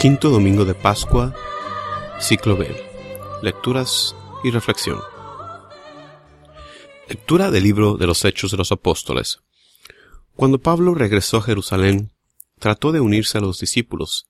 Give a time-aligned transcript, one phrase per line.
[0.00, 1.34] Quinto domingo de Pascua,
[2.20, 2.68] ciclo B.
[3.42, 5.00] Lecturas y reflexión.
[7.08, 9.40] Lectura del libro de los Hechos de los Apóstoles.
[10.36, 12.12] Cuando Pablo regresó a Jerusalén,
[12.60, 14.28] trató de unirse a los discípulos,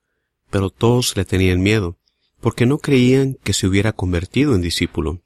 [0.48, 1.98] pero todos le tenían miedo,
[2.40, 5.20] porque no creían que se hubiera convertido en discípulo.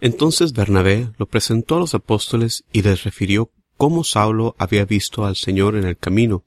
[0.00, 5.36] Entonces Bernabé lo presentó a los apóstoles y les refirió cómo Saulo había visto al
[5.36, 6.42] Señor en el camino,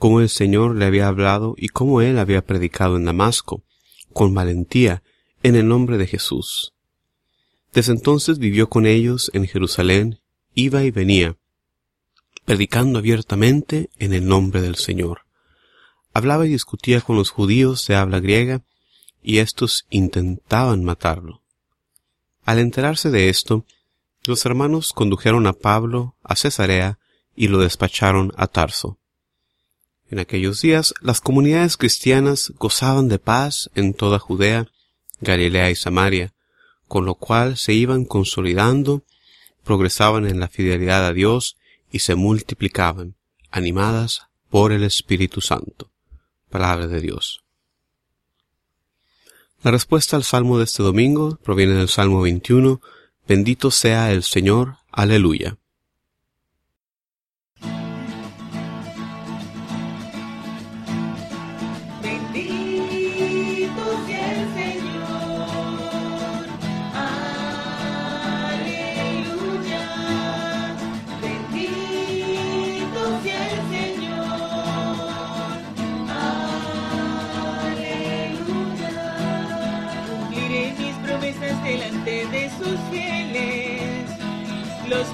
[0.00, 3.62] cómo el Señor le había hablado y cómo él había predicado en Damasco,
[4.14, 5.02] con valentía,
[5.42, 6.72] en el nombre de Jesús.
[7.74, 10.18] Desde entonces vivió con ellos en Jerusalén,
[10.54, 11.36] iba y venía,
[12.46, 15.26] predicando abiertamente en el nombre del Señor.
[16.14, 18.62] Hablaba y discutía con los judíos de habla griega,
[19.22, 21.42] y éstos intentaban matarlo.
[22.46, 23.66] Al enterarse de esto,
[24.24, 26.98] los hermanos condujeron a Pablo a Cesarea
[27.36, 28.99] y lo despacharon a Tarso.
[30.10, 34.66] En aquellos días las comunidades cristianas gozaban de paz en toda Judea,
[35.20, 36.34] Galilea y Samaria,
[36.88, 39.04] con lo cual se iban consolidando,
[39.62, 41.56] progresaban en la fidelidad a Dios
[41.92, 43.14] y se multiplicaban,
[43.52, 45.92] animadas por el Espíritu Santo.
[46.50, 47.44] Palabra de Dios.
[49.62, 52.80] La respuesta al salmo de este domingo proviene del Salmo 21,
[53.28, 55.56] Bendito sea el Señor, aleluya.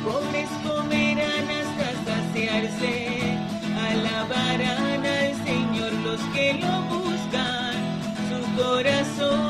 [0.07, 3.19] Pobres comerán hasta saciarse,
[3.91, 7.75] alabarán al Señor los que lo buscan,
[8.29, 9.46] su corazón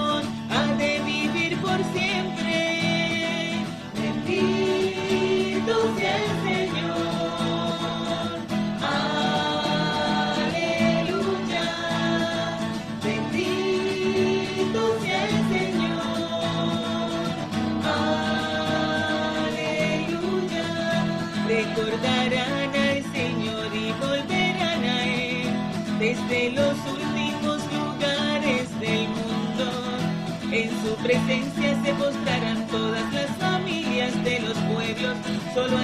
[30.56, 35.14] En su presencia se postrarán todas las familias de los pueblos,
[35.52, 35.76] solo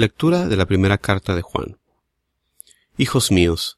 [0.00, 1.76] Lectura de la primera carta de Juan.
[2.96, 3.76] Hijos míos,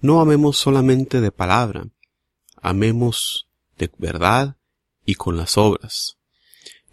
[0.00, 1.88] no amemos solamente de palabra,
[2.62, 4.56] amemos de verdad
[5.04, 6.16] y con las obras.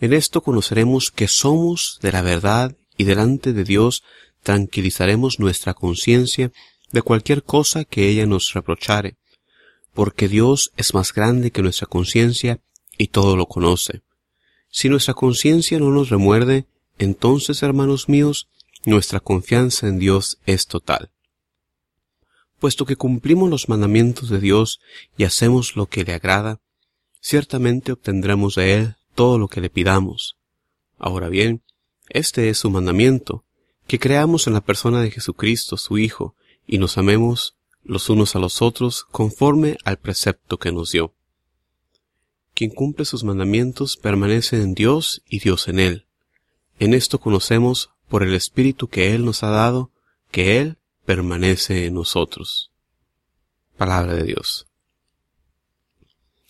[0.02, 4.04] En esto conoceremos que somos de la verdad y delante de Dios
[4.44, 6.52] tranquilizaremos nuestra conciencia
[6.92, 9.16] de cualquier cosa que ella nos reprochare,
[9.94, 12.60] porque Dios es más grande que nuestra conciencia
[12.98, 14.02] y todo lo conoce.
[14.70, 16.66] Si nuestra conciencia no nos remuerde,
[17.00, 18.50] entonces, hermanos míos,
[18.86, 21.12] nuestra confianza en Dios es total.
[22.60, 24.82] Puesto que cumplimos los mandamientos de Dios
[25.18, 26.60] y hacemos lo que le agrada,
[27.22, 30.38] ciertamente obtendremos de Él todo lo que le pidamos.
[30.98, 31.64] Ahora bien,
[32.10, 33.46] este es su mandamiento,
[33.88, 36.36] que creamos en la persona de Jesucristo, su Hijo,
[36.68, 41.16] y nos amemos los unos a los otros conforme al precepto que nos dio.
[42.54, 46.09] Quien cumple sus mandamientos permanece en Dios y Dios en él.
[46.80, 49.92] En esto conocemos, por el Espíritu que Él nos ha dado,
[50.32, 52.72] que Él permanece en nosotros.
[53.78, 54.66] Palabra de Dios.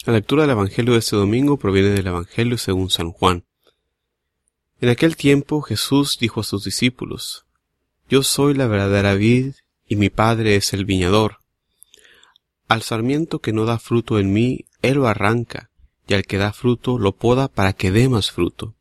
[0.05, 3.43] La lectura del Evangelio de este domingo proviene del Evangelio según San Juan.
[4.79, 7.45] En aquel tiempo Jesús dijo a sus discípulos,
[8.07, 9.55] Yo soy la verdadera vid
[9.87, 11.39] y mi Padre es el viñador.
[12.67, 15.71] Al sarmiento que no da fruto en mí, Él lo arranca,
[16.07, 18.75] y al que da fruto lo poda para que dé más fruto.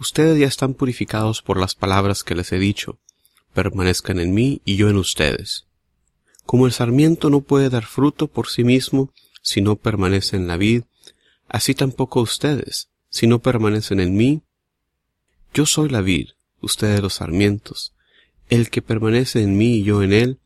[0.00, 2.98] Ustedes ya están purificados por las palabras que les he dicho.
[3.52, 5.66] Permanezcan en mí y yo en ustedes.
[6.46, 9.12] Como el sarmiento no puede dar fruto por sí mismo
[9.42, 10.84] si no permanece en la vid,
[11.48, 14.42] así tampoco ustedes, si no permanecen en mí.
[15.52, 16.30] Yo soy la vid,
[16.62, 17.92] ustedes los sarmientos.
[18.48, 20.38] El que permanece en mí y yo en él,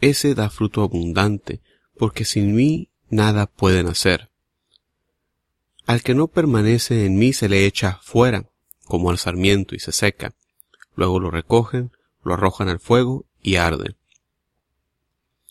[0.00, 1.60] ese da fruto abundante,
[1.96, 4.30] porque sin mí nada pueden hacer.
[5.86, 8.51] Al que no permanece en mí se le echa fuera,
[8.84, 10.34] como al sarmiento, y se seca.
[10.94, 11.92] Luego lo recogen,
[12.22, 13.96] lo arrojan al fuego y arde.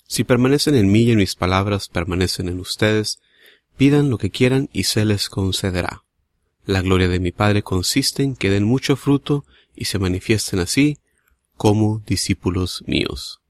[0.08, 3.20] Si permanecen en mí y en mis palabras permanecen en ustedes,
[3.78, 6.04] pidan lo que quieran y se les concederá.
[6.66, 9.46] La gloria de mi Padre consiste en que den mucho fruto
[9.76, 11.00] y se manifiesten así
[11.56, 13.42] como discípulos míos.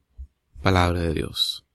[0.61, 1.65] Palabra de Dios.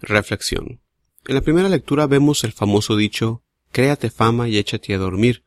[0.00, 0.80] Reflexión.
[1.26, 3.42] En la primera lectura vemos el famoso dicho,
[3.72, 5.44] créate fama y échate a dormir,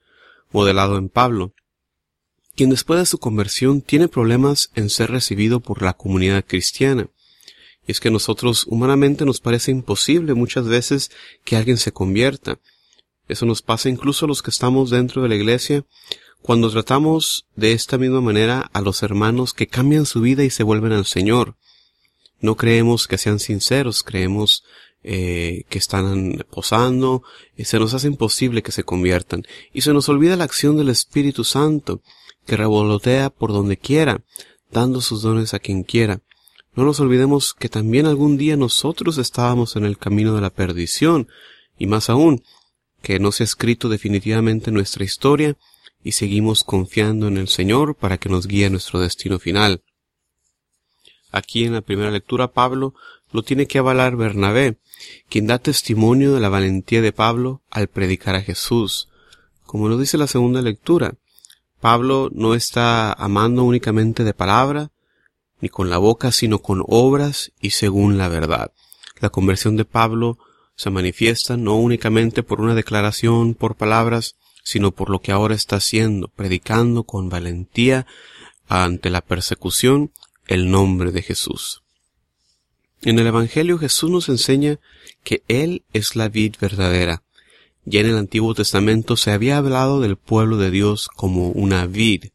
[0.52, 1.54] modelado en Pablo,
[2.56, 7.08] quien después de su conversión tiene problemas en ser recibido por la comunidad cristiana.
[7.88, 11.12] Y es que nosotros humanamente nos parece imposible muchas veces
[11.44, 12.60] que alguien se convierta.
[13.28, 15.86] Eso nos pasa incluso a los que estamos dentro de la iglesia
[16.42, 20.64] cuando tratamos de esta misma manera a los hermanos que cambian su vida y se
[20.64, 21.56] vuelven al Señor.
[22.40, 24.64] No creemos que sean sinceros, creemos
[25.04, 27.24] eh, que están posando,
[27.58, 29.44] y se nos hace imposible que se conviertan.
[29.74, 32.02] Y se nos olvida la acción del Espíritu Santo,
[32.46, 34.24] que revolotea por donde quiera,
[34.72, 36.22] dando sus dones a quien quiera.
[36.74, 41.28] No nos olvidemos que también algún día nosotros estábamos en el camino de la perdición,
[41.78, 42.44] y más aún,
[43.02, 45.58] que no se ha escrito definitivamente nuestra historia,
[46.04, 49.84] y seguimos confiando en el Señor para que nos guíe a nuestro destino final.
[51.32, 52.94] Aquí en la primera lectura Pablo
[53.32, 54.78] lo tiene que avalar Bernabé,
[55.30, 59.10] quien da testimonio de la valentía de Pablo al predicar a Jesús.
[59.66, 61.16] Como lo dice la segunda lectura,
[61.80, 64.92] Pablo no está amando únicamente de palabra,
[65.62, 68.72] ni con la boca, sino con obras y según la verdad.
[69.20, 70.38] La conversión de Pablo
[70.76, 75.78] se manifiesta no únicamente por una declaración por palabras, sino por lo que ahora está
[75.78, 78.06] haciendo, predicando con valentía
[78.68, 80.12] ante la persecución
[80.48, 81.81] el nombre de Jesús.
[83.04, 84.80] En el Evangelio Jesús nos enseña
[85.24, 87.24] que Él es la vid verdadera.
[87.84, 92.26] Ya en el Antiguo Testamento se había hablado del pueblo de Dios como una vid.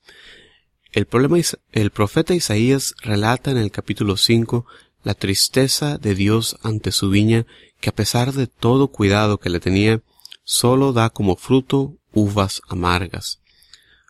[0.91, 1.39] El, problema,
[1.71, 4.67] el profeta Isaías relata en el capítulo 5
[5.05, 7.47] la tristeza de Dios ante su viña
[7.81, 10.01] que a pesar de todo cuidado que le tenía,
[10.43, 13.39] solo da como fruto uvas amargas.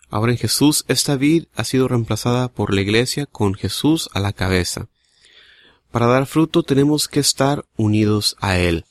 [0.09, 4.32] Ahora en Jesús esta vid ha sido reemplazada por la iglesia con Jesús a la
[4.32, 4.88] cabeza.
[5.97, 8.85] Para dar fruto tenemos que estar unidos a Él.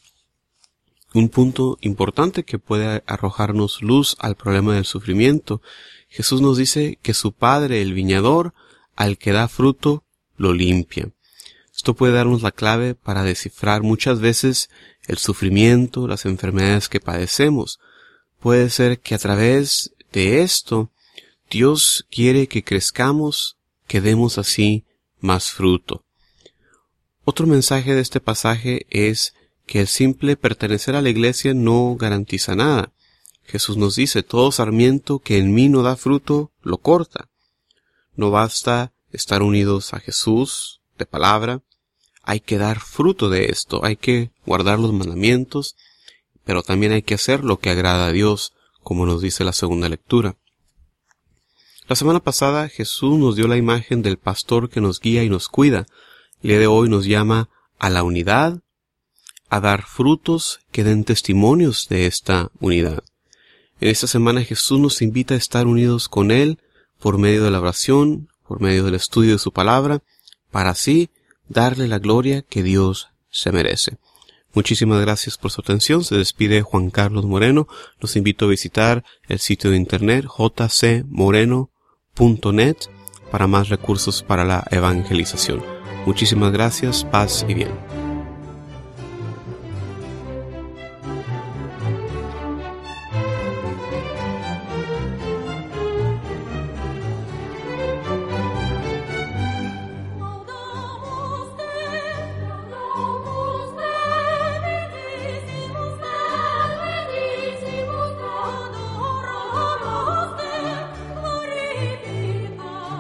[1.13, 5.61] Un punto importante que puede arrojarnos luz al problema del sufrimiento.
[6.09, 8.55] Jesús nos dice que su Padre, el viñador,
[8.95, 10.03] al que da fruto,
[10.35, 11.11] lo limpia.
[11.75, 14.71] Esto puede darnos la clave para descifrar muchas veces
[15.05, 17.79] el sufrimiento, las enfermedades que padecemos.
[18.39, 20.89] Puede ser que a través de esto
[21.51, 24.85] Dios quiere que crezcamos, que demos así
[25.19, 26.04] más fruto.
[27.25, 29.33] Otro mensaje de este pasaje es
[29.65, 32.93] que el simple pertenecer a la iglesia no garantiza nada.
[33.43, 37.29] Jesús nos dice, todo sarmiento que en mí no da fruto, lo corta.
[38.15, 41.61] No basta estar unidos a Jesús de palabra,
[42.21, 45.75] hay que dar fruto de esto, hay que guardar los mandamientos,
[46.43, 49.89] pero también hay que hacer lo que agrada a Dios, como nos dice la segunda
[49.89, 50.37] lectura.
[51.87, 55.49] La semana pasada Jesús nos dio la imagen del pastor que nos guía y nos
[55.49, 55.85] cuida.
[56.45, 57.49] El día de hoy nos llama
[57.79, 58.61] a la unidad,
[59.49, 63.03] a dar frutos que den testimonios de esta unidad.
[63.79, 66.59] En esta semana Jesús nos invita a estar unidos con Él
[66.99, 70.03] por medio de la oración, por medio del estudio de su palabra,
[70.51, 71.09] para así
[71.49, 73.97] darle la gloria que Dios se merece.
[74.53, 76.03] Muchísimas gracias por su atención.
[76.03, 77.67] Se despide Juan Carlos Moreno.
[77.99, 81.71] Los invito a visitar el sitio de internet jcmoreno.com
[82.53, 82.77] net
[83.31, 85.74] para más recursos para la evangelización.
[86.05, 87.84] Muchísimas gracias, paz y bien.